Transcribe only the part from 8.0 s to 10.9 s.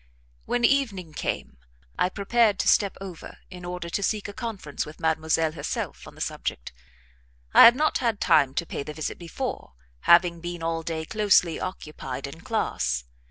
time to pay the visit before, having been all